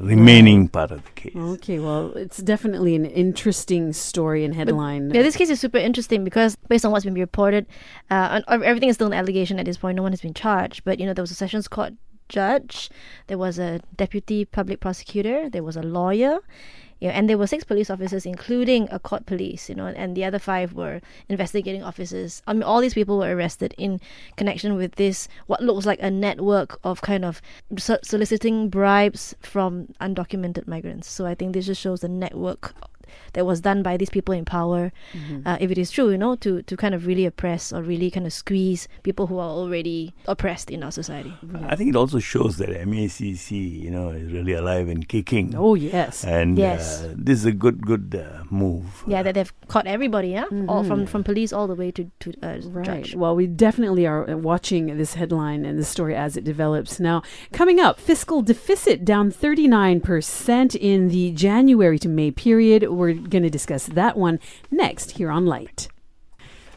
remaining 0.00 0.68
part 0.68 0.90
of 0.90 1.04
the 1.04 1.10
case. 1.10 1.36
Okay, 1.36 1.78
well, 1.78 2.12
it's 2.16 2.38
definitely 2.38 2.94
an 2.94 3.04
interesting 3.06 3.92
story 3.92 4.44
and 4.44 4.54
headline. 4.54 5.10
Yeah, 5.10 5.22
this 5.22 5.36
case 5.36 5.50
is 5.50 5.60
super 5.60 5.78
interesting 5.78 6.24
because 6.24 6.56
based 6.68 6.84
on 6.84 6.92
what's 6.92 7.04
been 7.04 7.14
reported, 7.14 7.66
uh, 8.10 8.42
and 8.48 8.62
everything 8.62 8.88
is 8.88 8.96
still 8.96 9.06
an 9.06 9.12
allegation 9.12 9.58
at 9.58 9.66
this 9.66 9.76
point. 9.76 9.96
No 9.96 10.02
one 10.02 10.12
has 10.12 10.20
been 10.20 10.34
charged, 10.34 10.84
but 10.84 10.98
you 10.98 11.06
know 11.06 11.14
there 11.14 11.22
was 11.22 11.30
a 11.30 11.34
sessions 11.34 11.68
court 11.68 11.94
judge, 12.28 12.90
there 13.26 13.38
was 13.38 13.58
a 13.58 13.80
deputy 13.96 14.44
public 14.44 14.80
prosecutor, 14.80 15.48
there 15.48 15.62
was 15.62 15.76
a 15.76 15.82
lawyer. 15.82 16.38
You 17.00 17.08
know, 17.08 17.14
and 17.14 17.28
there 17.28 17.38
were 17.38 17.46
six 17.46 17.64
police 17.64 17.90
officers, 17.90 18.26
including 18.26 18.88
a 18.90 18.98
court 18.98 19.26
police, 19.26 19.68
you 19.68 19.74
know, 19.74 19.86
and 19.86 20.16
the 20.16 20.24
other 20.24 20.38
five 20.38 20.72
were 20.72 21.00
investigating 21.28 21.82
officers. 21.82 22.42
I 22.46 22.52
mean, 22.52 22.64
all 22.64 22.80
these 22.80 22.94
people 22.94 23.18
were 23.18 23.36
arrested 23.36 23.74
in 23.78 24.00
connection 24.36 24.74
with 24.74 24.96
this, 24.96 25.28
what 25.46 25.62
looks 25.62 25.86
like 25.86 26.00
a 26.02 26.10
network 26.10 26.80
of 26.82 27.00
kind 27.02 27.24
of 27.24 27.40
soliciting 27.78 28.68
bribes 28.68 29.34
from 29.40 29.88
undocumented 30.00 30.66
migrants. 30.66 31.08
So 31.08 31.26
I 31.26 31.34
think 31.34 31.52
this 31.52 31.66
just 31.66 31.80
shows 31.80 32.00
the 32.00 32.08
network 32.08 32.74
that 33.32 33.46
was 33.46 33.60
done 33.60 33.82
by 33.82 33.96
these 33.96 34.10
people 34.10 34.34
in 34.34 34.44
power, 34.44 34.92
uh, 35.46 35.56
if 35.60 35.70
it 35.70 35.78
is 35.78 35.90
true, 35.90 36.10
you 36.10 36.18
know, 36.18 36.36
to, 36.36 36.62
to 36.62 36.76
kind 36.76 36.94
of 36.94 37.06
really 37.06 37.24
oppress 37.26 37.72
or 37.72 37.82
really 37.82 38.10
kind 38.10 38.26
of 38.26 38.32
squeeze 38.32 38.88
people 39.02 39.26
who 39.26 39.38
are 39.38 39.50
already 39.50 40.14
oppressed 40.26 40.70
in 40.70 40.82
our 40.82 40.90
society. 40.92 41.32
I 41.66 41.76
think 41.76 41.90
it 41.90 41.96
also 41.96 42.18
shows 42.18 42.56
that 42.58 42.68
MACC, 42.70 43.50
you 43.82 43.90
know, 43.90 44.10
is 44.10 44.32
really 44.32 44.52
alive 44.52 44.88
and 44.88 45.06
kicking. 45.08 45.54
Oh 45.56 45.74
yes. 45.74 46.24
And 46.24 46.58
Yes. 46.58 47.02
uh, 47.02 47.14
this 47.16 47.38
is 47.40 47.44
a 47.44 47.52
good, 47.52 47.86
good 47.86 48.14
uh, 48.14 48.44
move. 48.50 49.04
Yeah, 49.06 49.22
that 49.22 49.34
they've 49.34 49.52
caught 49.68 49.86
everybody, 49.86 50.28
yeah, 50.30 50.44
all 50.68 50.84
from 50.84 51.06
from 51.06 51.22
police 51.24 51.52
all 51.52 51.66
the 51.66 51.74
way 51.74 51.90
to 51.92 52.10
to 52.20 52.32
uh, 52.42 52.58
Right. 52.64 52.84
judge. 52.86 53.14
Well, 53.14 53.34
we 53.36 53.46
definitely 53.46 54.06
are 54.06 54.28
uh, 54.28 54.36
watching 54.36 54.96
this 54.98 55.14
headline 55.14 55.64
and 55.64 55.78
this 55.78 55.88
story 55.88 56.14
as 56.14 56.36
it 56.36 56.44
develops. 56.44 56.98
Now, 57.00 57.22
coming 57.52 57.78
up, 57.80 57.98
fiscal 58.00 58.42
deficit 58.42 59.04
down 59.04 59.30
39% 59.30 60.74
in 60.76 61.08
the 61.08 61.30
January 61.32 61.98
to 61.98 62.08
May 62.08 62.30
period. 62.30 62.84
We're 62.98 63.14
going 63.14 63.44
to 63.44 63.50
discuss 63.50 63.86
that 63.86 64.16
one 64.16 64.40
next 64.70 65.12
here 65.12 65.30
on 65.30 65.46
Lite. 65.46 65.88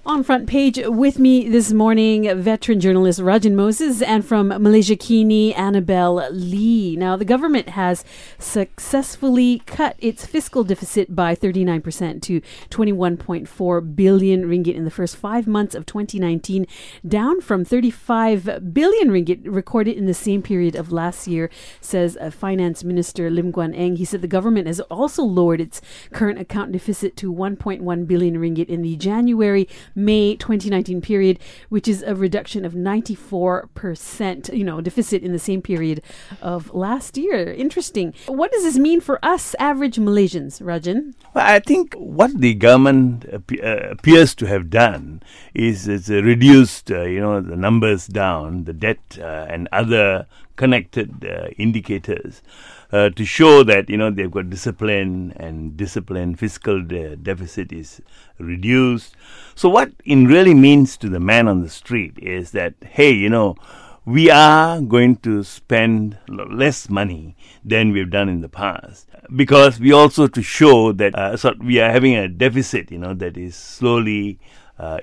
On 0.03 0.23
front 0.23 0.49
page 0.49 0.79
with 0.83 1.19
me 1.19 1.47
this 1.47 1.71
morning, 1.71 2.23
veteran 2.41 2.79
journalist 2.79 3.19
Rajan 3.19 3.53
Moses, 3.53 4.01
and 4.01 4.25
from 4.25 4.49
Malaysiakini, 4.49 5.55
Annabelle 5.55 6.27
Lee. 6.31 6.95
Now, 6.95 7.15
the 7.15 7.23
government 7.23 7.69
has 7.69 8.03
successfully 8.39 9.61
cut 9.67 9.95
its 9.99 10.25
fiscal 10.25 10.63
deficit 10.63 11.15
by 11.15 11.35
39% 11.35 12.19
to 12.23 12.41
21.4 12.71 13.95
billion 13.95 14.45
ringgit 14.45 14.73
in 14.73 14.85
the 14.85 14.89
first 14.89 15.17
five 15.17 15.45
months 15.45 15.75
of 15.75 15.85
2019, 15.85 16.65
down 17.07 17.39
from 17.39 17.63
35 17.63 18.73
billion 18.73 19.09
ringgit 19.09 19.41
recorded 19.45 19.95
in 19.97 20.07
the 20.07 20.15
same 20.15 20.41
period 20.41 20.75
of 20.75 20.91
last 20.91 21.27
year, 21.27 21.47
says 21.79 22.17
uh, 22.19 22.31
Finance 22.31 22.83
Minister 22.83 23.29
Lim 23.29 23.53
Guan 23.53 23.77
Eng. 23.77 23.97
He 23.97 24.05
said 24.05 24.23
the 24.23 24.27
government 24.27 24.65
has 24.65 24.79
also 24.79 25.21
lowered 25.21 25.61
its 25.61 25.79
current 26.11 26.39
account 26.39 26.71
deficit 26.71 27.15
to 27.17 27.31
1.1 27.31 28.07
billion 28.07 28.37
ringgit 28.37 28.67
in 28.67 28.81
the 28.81 28.95
January 28.95 29.69
May 29.95 30.35
2019 30.35 31.01
period, 31.01 31.39
which 31.69 31.87
is 31.87 32.03
a 32.03 32.15
reduction 32.15 32.65
of 32.65 32.73
94%, 32.73 34.57
you 34.57 34.63
know, 34.63 34.81
deficit 34.81 35.23
in 35.23 35.31
the 35.31 35.39
same 35.39 35.61
period 35.61 36.01
of 36.41 36.73
last 36.73 37.17
year. 37.17 37.51
Interesting. 37.53 38.13
What 38.27 38.51
does 38.51 38.63
this 38.63 38.77
mean 38.77 39.01
for 39.01 39.23
us 39.23 39.55
average 39.59 39.97
Malaysians, 39.97 40.61
Rajan? 40.61 41.13
Well, 41.33 41.45
I 41.45 41.59
think 41.59 41.93
what 41.95 42.39
the 42.39 42.53
government 42.53 43.25
uh, 43.31 43.39
appears 43.89 44.35
to 44.35 44.45
have 44.47 44.69
done 44.69 45.21
is 45.53 45.87
it's 45.87 46.09
reduced, 46.09 46.91
uh, 46.91 47.03
you 47.03 47.19
know, 47.19 47.41
the 47.41 47.55
numbers 47.55 48.07
down, 48.07 48.65
the 48.65 48.73
debt 48.73 49.17
uh, 49.19 49.45
and 49.49 49.67
other 49.71 50.27
connected 50.55 51.25
uh, 51.25 51.47
indicators 51.57 52.41
uh, 52.91 53.09
to 53.09 53.25
show 53.25 53.63
that 53.63 53.89
you 53.89 53.97
know 53.97 54.09
they've 54.09 54.31
got 54.31 54.49
discipline 54.49 55.33
and 55.37 55.77
discipline. 55.77 56.35
Fiscal 56.35 56.81
de- 56.81 57.15
deficit 57.15 57.71
is 57.71 58.01
reduced. 58.37 59.15
So 59.55 59.69
what 59.69 59.91
it 60.05 60.15
really 60.15 60.53
means 60.53 60.97
to 60.97 61.09
the 61.09 61.19
man 61.19 61.47
on 61.47 61.61
the 61.61 61.69
street 61.69 62.17
is 62.19 62.51
that 62.51 62.73
hey, 62.81 63.11
you 63.11 63.29
know. 63.29 63.55
We 64.03 64.31
are 64.31 64.81
going 64.81 65.17
to 65.17 65.43
spend 65.43 66.17
less 66.27 66.89
money 66.89 67.35
than 67.63 67.91
we've 67.91 68.09
done 68.09 68.29
in 68.29 68.41
the 68.41 68.49
past 68.49 69.07
because 69.35 69.79
we 69.79 69.91
also 69.91 70.25
to 70.25 70.41
show 70.41 70.91
that 70.93 71.13
uh, 71.13 71.37
so 71.37 71.53
we 71.61 71.79
are 71.79 71.91
having 71.91 72.15
a 72.15 72.27
deficit, 72.27 72.91
you 72.91 72.97
know, 72.97 73.13
that 73.13 73.37
is 73.37 73.55
slowly 73.55 74.39
uh, 74.79 74.97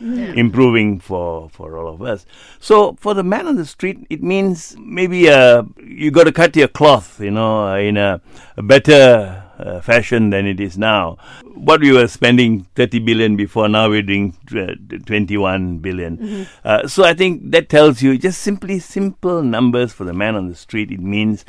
improving, 0.00 0.38
improving 0.38 1.00
for 1.00 1.48
for 1.50 1.78
all 1.78 1.92
of 1.92 2.02
us. 2.02 2.26
So 2.60 2.96
for 3.00 3.14
the 3.14 3.22
man 3.22 3.46
on 3.46 3.56
the 3.56 3.66
street, 3.66 4.06
it 4.10 4.22
means 4.22 4.76
maybe 4.78 5.28
uh, 5.28 5.62
you 5.82 6.10
got 6.10 6.24
to 6.24 6.32
cut 6.32 6.56
your 6.56 6.68
cloth, 6.68 7.20
you 7.20 7.30
know, 7.30 7.68
uh, 7.68 7.76
in 7.76 7.96
a, 7.96 8.20
a 8.56 8.62
better 8.62 9.42
uh, 9.58 9.80
fashion 9.80 10.30
than 10.30 10.46
it 10.46 10.60
is 10.60 10.76
now. 10.76 11.16
What 11.54 11.80
we 11.80 11.92
were 11.92 12.08
spending 12.08 12.64
30 12.74 12.98
billion 13.00 13.36
before, 13.36 13.68
now 13.68 13.88
we're 13.88 14.02
doing 14.02 14.32
tw- 14.46 15.06
21 15.06 15.78
billion. 15.78 16.46
Uh, 16.64 16.86
so 16.86 17.04
I 17.04 17.14
think 17.14 17.50
that 17.52 17.68
tells 17.68 18.02
you 18.02 18.18
just 18.18 18.42
simply 18.42 18.78
simple 18.78 19.42
numbers 19.42 19.92
for 19.92 20.04
the 20.04 20.12
man 20.12 20.36
on 20.36 20.48
the 20.48 20.54
street. 20.54 20.90
It 20.90 21.00
means 21.00 21.44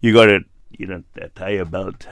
you 0.00 0.12
got 0.12 0.26
to, 0.26 0.40
you 0.72 0.86
know, 0.86 1.02
tie 1.36 1.50
your 1.50 1.64
belt. 1.66 2.06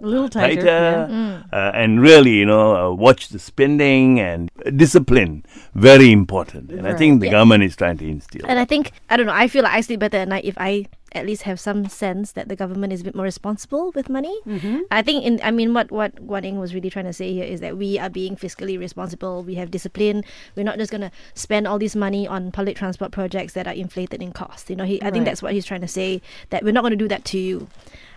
A 0.00 0.06
little 0.06 0.28
tighter. 0.28 0.64
yeah. 0.64 1.42
uh, 1.52 1.72
and 1.74 2.00
really, 2.00 2.32
you 2.32 2.46
know, 2.46 2.76
uh, 2.76 2.94
watch 2.94 3.28
the 3.30 3.38
spending 3.38 4.20
and 4.20 4.50
discipline. 4.76 5.44
Very 5.74 6.12
important. 6.12 6.70
And 6.70 6.86
I 6.86 6.94
think 6.94 7.20
the 7.20 7.26
Yeah. 7.26 7.32
government 7.32 7.64
is 7.64 7.74
trying 7.76 7.98
to 7.98 8.08
instill. 8.08 8.42
And 8.46 8.58
I 8.58 8.64
think 8.64 8.92
I 9.10 9.16
don't 9.16 9.26
know. 9.26 9.32
I 9.34 9.48
feel 9.48 9.64
like 9.64 9.72
I 9.72 9.80
sleep 9.80 10.00
better 10.00 10.18
at 10.18 10.28
night 10.28 10.44
if 10.44 10.54
I 10.58 10.86
at 11.12 11.24
least 11.24 11.42
have 11.42 11.58
some 11.58 11.88
sense 11.88 12.32
that 12.32 12.50
the 12.50 12.54
government 12.54 12.92
is 12.92 13.00
a 13.00 13.04
bit 13.04 13.14
more 13.14 13.24
responsible 13.24 13.92
with 13.94 14.10
money. 14.10 14.38
Mm-hmm. 14.46 14.80
I 14.90 15.00
think 15.02 15.24
in 15.24 15.40
I 15.42 15.50
mean 15.50 15.72
what 15.74 15.90
what 15.90 16.14
Guan 16.26 16.44
Eng 16.44 16.58
was 16.60 16.74
really 16.74 16.90
trying 16.90 17.06
to 17.06 17.12
say 17.14 17.32
here 17.32 17.44
is 17.44 17.60
that 17.60 17.78
we 17.78 17.98
are 17.98 18.10
being 18.10 18.36
fiscally 18.36 18.78
responsible. 18.78 19.42
We 19.42 19.54
have 19.56 19.70
discipline. 19.70 20.22
We're 20.54 20.64
not 20.64 20.76
just 20.78 20.92
gonna 20.92 21.10
spend 21.34 21.66
all 21.66 21.78
this 21.78 21.96
money 21.96 22.28
on 22.28 22.52
public 22.52 22.76
transport 22.76 23.10
projects 23.10 23.54
that 23.54 23.66
are 23.66 23.72
inflated 23.74 24.22
in 24.22 24.32
cost. 24.32 24.68
You 24.70 24.76
know, 24.76 24.84
he, 24.84 25.02
I 25.02 25.10
think 25.10 25.24
that's 25.24 25.42
what 25.42 25.54
he's 25.54 25.64
trying 25.64 25.80
to 25.80 25.88
say. 25.88 26.20
That 26.50 26.62
we're 26.62 26.72
not 26.72 26.82
going 26.82 26.92
to 26.92 26.96
do 26.96 27.08
that 27.08 27.24
to 27.32 27.38
you. 27.38 27.68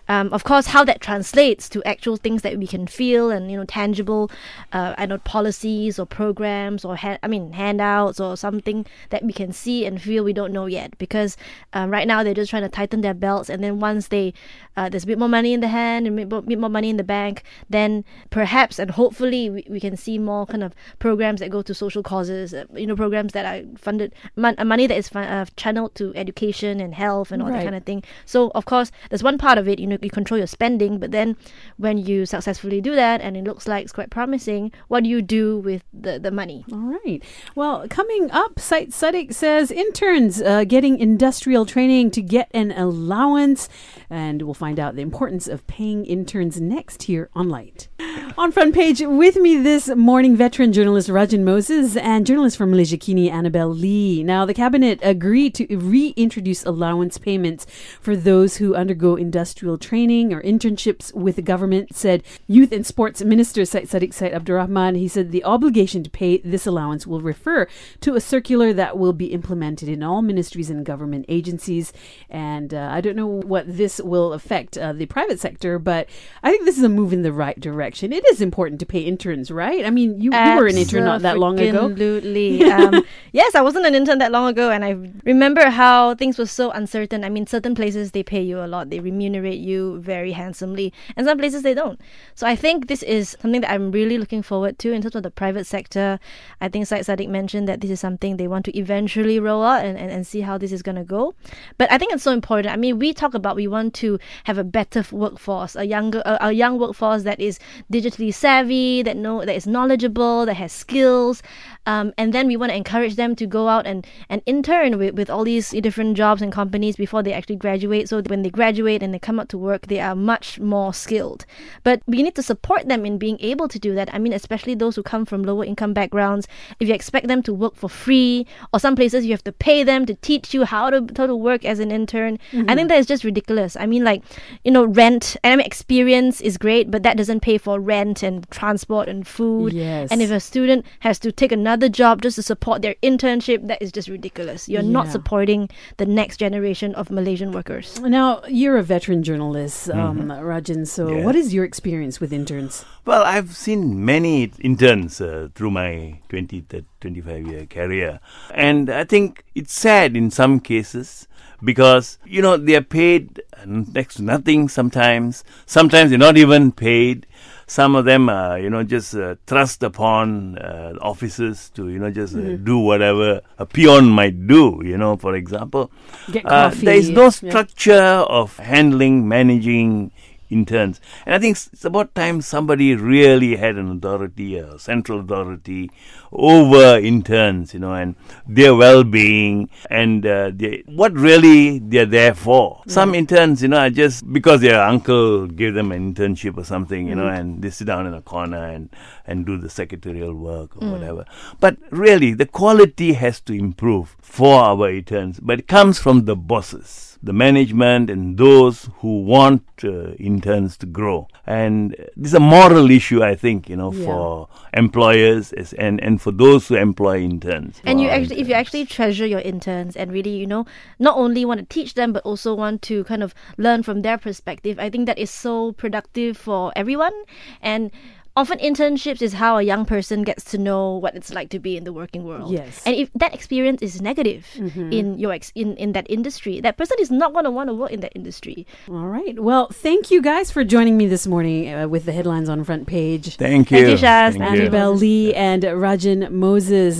Um, 0.10 0.34
of 0.34 0.44
course, 0.44 0.68
how 0.68 0.84
that 0.86 1.00
translates 1.02 1.70
to 1.70 1.84
actual 1.84 2.18
things 2.18 2.42
that 2.42 2.58
we 2.58 2.68
can 2.68 2.86
feel 2.88 3.30
and 3.32 3.50
you 3.52 3.58
know 3.58 3.64
tangible, 3.66 4.30
uh, 4.74 4.94
I 4.98 5.06
know 5.06 5.18
policies 5.20 5.98
or 6.00 6.06
programs 6.06 6.84
or 6.84 6.96
ha- 6.98 7.18
I 7.24 7.28
mean 7.28 7.54
handouts 7.54 8.20
or 8.20 8.36
something 8.36 8.86
that 9.10 9.24
we 9.24 9.32
can 9.34 9.54
see 9.54 9.86
and 9.86 10.02
feel. 10.02 10.24
We 10.24 10.34
don't 10.34 10.52
know 10.52 10.66
yet 10.66 10.98
because 10.98 11.38
um, 11.74 11.90
right 11.92 12.08
now 12.08 12.24
they're 12.24 12.34
just 12.34 12.50
trying 12.50 12.64
to 12.64 12.70
tighten 12.70 13.02
their 13.02 13.14
belts, 13.14 13.50
and 13.50 13.64
then 13.64 13.80
once 13.80 14.08
they 14.10 14.34
uh, 14.76 14.90
there's 14.90 15.04
a 15.04 15.08
bit 15.08 15.20
more 15.20 15.30
money 15.30 15.54
in 15.54 15.60
the 15.62 15.68
hand 15.68 16.08
and 16.08 16.20
a 16.20 16.26
bit, 16.26 16.46
bit 16.48 16.60
more 16.60 16.70
money 16.70 16.90
in 16.90 16.98
the 16.98 17.04
bank, 17.04 17.44
then 17.70 18.04
perhaps 18.30 18.80
and 18.80 18.92
hopefully 18.92 19.50
we, 19.50 19.66
we 19.70 19.80
can 19.80 19.96
see 19.96 20.18
more 20.18 20.46
kind 20.46 20.64
of 20.64 20.74
programs 21.00 21.40
that 21.40 21.50
go 21.50 21.62
to 21.62 21.74
social 21.74 22.04
causes. 22.04 22.54
Uh, 22.54 22.66
you 22.74 22.88
know, 22.88 22.96
programs 22.96 23.34
that 23.34 23.46
are 23.46 23.66
funded 23.78 24.14
mon- 24.36 24.56
uh, 24.58 24.66
money 24.66 24.88
that 24.88 24.98
is 24.98 25.08
fun- 25.10 25.28
uh, 25.28 25.46
channeled 25.56 25.94
to 25.96 26.12
education 26.16 26.80
and 26.80 26.96
health 26.96 27.32
and 27.32 27.42
all 27.42 27.50
Right. 27.50 27.58
that 27.60 27.64
kind 27.64 27.76
of 27.76 27.84
thing. 27.84 28.04
So 28.26 28.52
of 28.56 28.66
course, 28.66 28.92
there's 29.10 29.24
one 29.24 29.38
part 29.38 29.58
of 29.58 29.68
it. 29.68 29.80
You 29.80 29.88
know, 29.92 29.98
you 30.02 30.10
control 30.10 30.38
your 30.38 30.48
spending, 30.48 31.00
but 31.00 31.12
then 31.12 31.36
when 31.78 31.98
you 31.98 32.26
successfully 32.26 32.82
do 32.82 32.96
that 32.96 33.22
and 33.22 33.38
it 33.38 33.44
looks 33.44 33.68
like 33.68 33.84
it's 33.84 33.94
quite 33.94 34.10
promising, 34.10 34.72
what 34.88 35.04
do 35.04 35.10
you 35.10 35.22
do 35.22 35.60
with 35.60 35.84
the 35.94 36.20
the 36.20 36.32
money? 36.32 36.66
All 36.72 36.98
right. 37.06 37.24
Well, 37.56 37.88
coming 37.90 38.32
up, 38.32 38.60
Syed 38.60 38.92
Sadiq 38.92 39.34
says 39.34 39.72
interns 39.72 40.42
uh, 40.42 40.64
getting 40.64 41.00
industrial 41.00 41.66
training 41.66 42.12
to 42.12 42.22
get 42.22 42.50
an 42.54 42.72
allowance, 42.72 43.70
and 44.10 44.42
we'll 44.42 44.54
find 44.54 44.80
out 44.80 44.96
the 44.96 45.02
importance 45.02 45.48
of 45.48 45.66
paying 45.68 46.06
interns 46.06 46.60
next 46.60 47.04
here 47.04 47.30
on 47.34 47.50
Lite. 47.50 47.90
On 48.38 48.52
front 48.52 48.74
page 48.74 49.02
with 49.02 49.36
me 49.36 49.58
this 49.58 49.90
morning, 49.90 50.36
veteran 50.36 50.72
journalist 50.72 51.10
Rajan 51.10 51.44
Moses 51.44 51.98
and 51.98 52.26
journalist 52.26 52.58
from 52.58 52.72
Malaysiakini 52.72 53.30
Annabelle 53.30 53.70
Lee. 53.70 54.24
Now, 54.24 54.46
the 54.46 54.54
cabinet 54.54 55.00
agreed 55.02 55.54
to 55.56 55.78
reintroduce 55.78 56.66
allowance 56.66 57.18
payments 57.18 57.66
for 58.00 58.16
those 58.16 58.58
who 58.58 58.76
undergo 58.76 59.16
industrial 59.16 59.78
training 59.82 60.34
or 60.34 60.42
internships 60.42 61.14
with 61.14 61.36
the 61.36 61.42
government, 61.42 61.96
said 61.96 62.24
Youth 62.48 62.72
and 62.72 62.86
Sports 62.86 63.24
Minister 63.24 63.66
Syed 63.66 63.86
Sadiq 63.86 64.14
Syed 64.14 64.34
Abdurrahman. 64.34 64.96
He 64.96 65.08
said 65.08 65.32
the 65.32 65.44
obligation 65.44 66.04
to 66.04 66.10
pay 66.10 66.38
this 66.38 66.66
allowance 66.66 67.06
will 67.06 67.22
refer 67.22 67.68
to 68.02 68.16
a 68.16 68.22
circular 68.22 68.74
that 68.74 68.98
will 68.98 69.14
be 69.14 69.28
implemented 69.28 69.90
in 69.90 70.04
all 70.04 70.22
ministries 70.22 70.70
and 70.70 70.86
government 70.86 71.26
agencies. 71.28 71.94
And 72.30 72.74
uh, 72.74 72.90
I 72.92 73.02
don't 73.02 73.16
know 73.16 73.28
what 73.28 73.66
this 73.68 74.00
will 74.00 74.34
affect 74.34 74.78
uh, 74.78 74.94
the 74.94 75.06
private 75.06 75.40
sector, 75.40 75.80
but 75.80 76.08
I 76.44 76.52
think 76.52 76.66
this 76.66 76.78
is 76.78 76.84
a 76.84 76.90
move 76.90 77.14
in 77.14 77.22
the 77.22 77.34
right 77.34 77.60
direction. 77.60 78.14
It 78.14 78.26
is 78.32 78.42
important 78.42 78.80
to 78.82 78.86
pay 78.86 79.02
interns, 79.02 79.52
right? 79.52 79.86
I 79.86 79.90
mean, 79.90 80.20
you, 80.22 80.32
you 80.34 80.56
were 80.56 80.68
an 80.68 80.78
intern 80.78 81.06
not 81.06 81.22
that 81.22 81.38
long 81.38 81.60
ago. 81.60 81.86
Absolutely. 81.86 82.64
um, 82.72 83.04
yes, 83.32 83.56
I 83.56 83.62
wasn't 83.62 83.86
an 83.86 83.96
intern 83.96 84.20
that 84.20 84.32
long 84.32 84.48
ago, 84.48 84.70
and 84.70 84.84
I 84.84 84.92
remember 85.24 85.70
how 85.70 86.16
things 86.16 86.38
were 86.38 86.46
so 86.46 86.72
uncertain. 86.72 87.24
I 87.24 87.30
mean, 87.30 87.48
certain 87.48 87.76
places 87.76 88.12
they 88.12 88.24
pay 88.24 88.42
you 88.42 88.64
a 88.64 88.68
lot, 88.68 88.90
they 88.90 89.00
remunerate 89.00 89.60
you 89.60 89.71
very 89.80 90.32
handsomely, 90.32 90.94
and 91.16 91.26
some 91.26 91.38
places 91.38 91.64
they 91.64 91.74
don't. 91.74 92.00
So 92.36 92.48
I 92.48 92.56
think 92.56 92.88
this 92.88 93.04
is 93.04 93.38
something 93.42 93.62
that 93.62 93.72
I'm 93.72 93.92
really 93.92 94.18
looking 94.18 94.44
forward 94.44 94.78
to 94.80 94.92
in 94.92 95.02
terms 95.02 95.16
of 95.16 95.24
the 95.24 95.32
private 95.32 95.66
sector. 95.66 96.20
I 96.62 96.70
think 96.70 96.88
Syed 96.88 97.06
Sadiq 97.06 97.30
mentioned 97.30 97.68
that 97.68 97.82
this 97.82 97.92
is 97.92 98.00
something 98.00 98.38
they 98.38 98.48
want 98.48 98.66
to 98.66 98.78
eventually 98.78 99.40
roll 99.40 99.64
out 99.64 99.84
and, 99.84 99.98
and, 99.98 100.12
and 100.12 100.28
see 100.28 100.42
how 100.42 100.58
this 100.58 100.72
is 100.72 100.82
going 100.82 100.98
to 100.98 101.04
go. 101.04 101.34
But 101.78 101.92
I 101.92 101.98
think 101.98 102.14
it's 102.14 102.24
so 102.24 102.32
important. 102.32 102.74
I 102.74 102.78
mean, 102.78 103.00
we 103.00 103.14
talk 103.14 103.34
about 103.34 103.56
we 103.56 103.68
want 103.68 103.94
to 103.96 104.20
have 104.44 104.58
a 104.58 104.64
better 104.64 105.04
workforce, 105.12 105.76
a 105.76 105.86
younger, 105.86 106.22
a, 106.26 106.38
a 106.42 106.52
young 106.52 106.78
workforce 106.78 107.24
that 107.24 107.40
is 107.40 107.60
digitally 107.92 108.12
digitally 108.12 108.34
savvy, 108.34 109.04
that 109.04 109.18
know 109.18 109.44
that 109.46 109.56
is 109.56 109.68
knowledgeable, 109.68 110.46
that 110.46 110.56
has 110.56 110.72
skills, 110.72 111.42
um, 111.86 112.14
and 112.18 112.34
then 112.34 112.48
we 112.48 112.58
want 112.58 112.72
to 112.72 112.76
encourage 112.76 113.16
them 113.16 113.36
to 113.36 113.48
go 113.48 113.68
out 113.68 113.88
and, 113.88 114.06
and 114.30 114.42
intern 114.46 114.98
with, 114.98 115.16
with 115.16 115.30
all 115.30 115.44
these 115.44 115.72
different 115.72 116.16
jobs 116.16 116.42
and 116.42 116.52
companies 116.52 116.96
before 116.96 117.24
they 117.24 117.34
actually 117.34 117.56
graduate. 117.56 118.10
So 118.10 118.22
when 118.22 118.44
they 118.44 118.50
graduate 118.50 119.02
and 119.02 119.14
they 119.14 119.20
come 119.20 119.40
out 119.40 119.50
to 119.50 119.58
work, 119.62 119.88
they 119.88 120.00
are 120.00 120.16
much 120.16 120.60
more 120.60 120.94
skilled. 120.94 121.46
But 121.84 122.02
we 122.08 122.24
need 122.24 122.36
to 122.36 122.44
support 122.44 122.88
them 122.88 123.06
in 123.06 123.18
being 123.18 123.38
able 123.40 123.68
to 123.68 123.80
do 123.80 123.96
that. 123.96 124.14
I 124.14 124.20
mean, 124.20 124.34
especially 124.34 124.76
those 124.76 124.96
who 124.96 125.04
come 125.04 125.26
from 125.26 125.44
lower 125.44 125.66
income 125.66 125.94
backgrounds. 125.94 126.48
If 126.80 126.88
you 126.88 126.94
expect 126.94 127.28
them 127.28 127.44
to 127.44 127.54
work 127.54 127.76
for 127.76 127.90
free, 127.90 128.46
or 128.74 128.80
some 128.80 128.96
places 128.96 129.26
you 129.26 129.32
have 129.32 129.44
to 129.46 129.52
pay 129.52 129.84
them 129.84 130.06
to 130.06 130.16
teach 130.16 130.54
you 130.54 130.66
how 130.66 130.90
to 130.90 131.08
how 131.18 131.28
to 131.28 131.36
work 131.36 131.66
as 131.66 131.80
an 131.80 131.92
intern, 131.92 132.40
mm-hmm. 132.52 132.70
I 132.70 132.76
think 132.76 132.90
that 132.90 133.00
is 133.00 133.06
just 133.06 133.24
ridiculous. 133.24 133.76
I 133.76 133.86
mean, 133.86 134.04
like 134.04 134.24
you 134.64 134.72
know, 134.72 134.86
rent 134.86 135.38
and 135.44 135.54
I 135.54 135.56
mean, 135.56 135.66
experience 135.66 136.42
is 136.42 136.58
great, 136.58 136.92
but 136.92 137.04
that 137.04 137.18
doesn't 137.18 137.42
pay 137.42 137.58
for 137.58 137.80
rent 137.80 138.24
and 138.24 138.50
transport 138.52 139.10
and 139.10 139.28
food. 139.28 139.74
Yes. 139.74 140.12
And 140.12 140.22
if 140.22 140.32
a 140.32 140.40
student 140.40 140.86
has 141.00 141.20
to 141.20 141.32
take 141.32 141.52
another 141.52 141.82
another 141.82 141.90
job 141.90 142.22
just 142.22 142.36
to 142.36 142.44
support 142.44 142.82
their 142.82 142.96
internship, 143.02 143.68
that 143.68 143.82
is 143.82 143.92
just 143.92 144.08
ridiculous. 144.08 144.70
You're 144.70 144.82
yeah. 144.84 144.90
not 144.90 145.08
supporting 145.08 145.70
the 145.98 146.06
next 146.06 146.38
generation 146.38 146.94
of 146.96 147.10
Malaysian 147.10 147.52
workers. 147.54 148.00
Now, 148.02 148.42
you're 148.48 148.78
a 148.78 148.84
veteran 148.84 149.24
journalist, 149.24 149.51
um, 149.90 150.24
mm-hmm. 150.24 150.32
Rajan. 150.32 150.88
So, 150.88 151.10
yeah. 151.10 151.24
what 151.24 151.36
is 151.36 151.54
your 151.54 151.64
experience 151.66 152.20
with 152.20 152.34
interns? 152.34 152.86
Well, 153.06 153.24
I've 153.24 153.56
seen 153.56 154.04
many 154.06 154.52
interns 154.60 155.22
uh, 155.22 155.50
through 155.56 155.72
my 155.72 156.20
20, 156.30 156.66
25 157.00 157.48
year 157.48 157.66
career. 157.66 158.20
And 158.54 158.90
I 158.90 159.04
think 159.04 159.44
it's 159.56 159.74
sad 159.74 160.16
in 160.16 160.32
some 160.32 160.60
cases 160.60 161.28
because, 161.64 162.18
you 162.26 162.42
know, 162.42 162.58
they're 162.58 162.82
paid 162.82 163.42
next 163.66 164.16
to 164.16 164.24
nothing 164.24 164.70
sometimes. 164.70 165.44
Sometimes 165.66 166.10
they're 166.10 166.20
not 166.20 166.38
even 166.38 166.72
paid 166.72 167.28
some 167.72 167.96
of 167.96 168.04
them 168.04 168.28
are, 168.28 168.60
you 168.60 168.70
know, 168.70 168.84
just 168.84 169.16
uh, 169.16 169.36
thrust 169.48 169.82
upon 169.82 170.58
uh, 170.58 170.92
officers 171.02 171.70
to, 171.70 171.88
you 171.88 172.00
know, 172.00 172.12
just 172.12 172.36
uh, 172.36 172.40
mm-hmm. 172.40 172.66
do 172.66 172.78
whatever 172.78 173.40
a 173.60 173.66
peon 173.66 174.10
might 174.10 174.46
do, 174.46 174.82
you 174.84 174.98
know, 174.98 175.16
for 175.16 175.36
example. 175.36 175.90
Get 176.30 176.46
uh, 176.46 176.70
coffee. 176.70 176.86
there 176.86 176.96
is 176.96 177.10
no 177.10 177.30
structure 177.30 177.92
yeah. 177.94 178.24
of 178.24 178.58
handling, 178.58 179.26
managing 179.26 180.12
interns. 180.52 181.00
And 181.26 181.34
I 181.34 181.40
think 181.40 181.58
it's 181.72 181.86
about 181.86 182.14
time 182.14 182.42
somebody 182.42 182.96
really 182.96 183.56
had 183.56 183.78
an 183.78 183.90
authority, 183.98 184.58
a 184.58 184.78
central 184.78 185.22
authority 185.22 185.90
over 186.32 186.98
interns, 186.98 187.74
you 187.74 187.80
know, 187.80 187.94
and 187.94 188.16
their 188.48 188.76
well-being 188.76 189.70
and 189.90 190.26
uh, 190.26 190.52
what 190.86 191.14
really 191.14 191.80
they're 191.80 192.06
there 192.06 192.34
for. 192.34 192.82
Yeah. 192.86 192.94
Some 192.94 193.16
interns, 193.16 193.62
you 193.62 193.68
know, 193.70 193.78
are 193.78 193.90
just 193.90 194.32
because 194.32 194.62
their 194.62 194.82
uncle 194.82 195.48
gave 195.48 195.74
them 195.74 195.92
an 195.92 196.14
internship 196.14 196.58
or 196.58 196.64
something, 196.64 197.08
you 197.08 197.16
mm. 197.16 197.18
know, 197.18 197.28
and 197.28 197.62
they 197.62 197.70
sit 197.70 197.88
down 197.88 198.08
in 198.08 198.14
a 198.14 198.22
corner 198.22 198.64
and, 198.64 198.90
and 199.26 199.46
do 199.46 199.58
the 199.58 199.70
secretarial 199.70 200.34
work 200.34 200.76
or 200.78 200.82
mm. 200.82 200.92
whatever. 200.92 201.26
But 201.60 201.78
really, 201.90 202.34
the 202.34 202.46
quality 202.46 203.14
has 203.14 203.40
to 203.42 203.54
improve 203.54 204.16
for 204.22 204.62
our 204.62 204.90
interns, 204.90 205.40
but 205.40 205.60
it 205.60 205.68
comes 205.68 206.00
from 206.00 206.26
the 206.26 206.36
bosses 206.36 207.11
the 207.24 207.34
management 207.34 208.10
and 208.10 208.38
those 208.38 208.90
who 208.98 209.22
want 209.22 209.64
uh, 209.84 210.12
interns 210.14 210.78
to 210.78 210.86
grow. 210.86 211.28
And 211.46 211.92
this 212.16 212.32
is 212.32 212.34
a 212.34 212.40
moral 212.40 212.90
issue, 212.90 213.24
I 213.24 213.36
think, 213.36 213.70
you 213.70 213.76
know, 213.76 213.94
yeah. 213.94 214.06
for 214.06 214.50
employers 214.74 215.54
and, 215.74 216.02
and 216.02 216.22
for 216.22 216.32
those 216.32 216.68
who 216.68 216.76
employ 216.76 217.22
interns. 217.22 217.80
And 217.84 218.02
you 218.02 218.08
actually, 218.08 218.24
interns. 218.24 218.42
if 218.42 218.48
you 218.48 218.54
actually 218.54 218.86
treasure 218.86 219.26
your 219.26 219.42
interns 219.42 219.96
and 219.96 220.12
really, 220.12 220.36
you 220.36 220.48
know, 220.48 220.66
not 220.98 221.18
only 221.18 221.46
want 221.46 221.60
to 221.60 221.66
teach 221.66 221.94
them, 221.94 222.12
but 222.14 222.24
also 222.24 222.54
want 222.54 222.82
to 222.84 223.04
kind 223.04 223.22
of 223.22 223.36
learn 223.58 223.84
from 223.84 224.02
their 224.02 224.18
perspective, 224.18 224.80
I 224.80 224.90
think 224.90 225.06
that 225.06 225.20
is 225.20 225.30
so 225.30 225.74
productive 225.74 226.38
for 226.38 226.72
everyone. 226.76 227.14
And 227.62 227.92
often 228.36 228.58
internships 228.60 229.22
is 229.22 229.34
how 229.34 229.58
a 229.58 229.62
young 229.62 229.86
person 229.86 230.24
gets 230.24 230.44
to 230.52 230.58
know 230.58 230.98
what 230.98 231.16
it's 231.16 231.34
like 231.34 231.50
to 231.50 231.60
be 231.60 231.76
in 231.78 231.84
the 231.84 231.94
working 231.94 232.24
world. 232.24 232.52
Yes. 232.52 232.82
And 232.86 232.96
if 232.96 233.10
that 233.14 233.34
experience 233.34 233.82
is 233.82 234.02
negative 234.02 234.48
mm-hmm. 234.56 234.92
in 234.92 235.20
your 235.20 235.32
ex- 235.32 235.52
in 235.56 235.76
in 235.78 235.92
that 235.94 236.10
industry, 236.10 236.62
that 236.62 236.78
person 236.78 236.98
is 237.00 237.12
not 237.12 237.34
going 237.34 237.46
to 237.46 237.52
want 237.52 237.70
to 237.70 237.74
work 237.74 237.92
in 237.92 238.00
that 238.02 238.14
industry. 238.16 238.66
All 238.90 239.08
right. 239.08 239.40
Well, 239.40 239.68
thank 239.70 240.12
you 240.12 240.22
guys 240.22 240.52
for 240.52 240.64
joining 240.64 240.98
me 240.98 241.08
this 241.08 241.28
morning 241.28 241.74
uh, 241.74 241.88
with 241.88 242.06
the 242.06 242.14
headlines 242.14 242.50
on 242.50 242.64
front 242.64 242.88
page. 242.88 243.36
Thank 243.36 243.72
you. 243.72 243.78
Thank 243.78 243.90
you, 243.90 243.98
Shaz. 243.98 244.38
Thank 244.38 244.44
Annabelle 244.44 244.96
Lee 244.96 245.34
and 245.34 245.64
Rajan 245.64 246.32
Moses. 246.32 246.82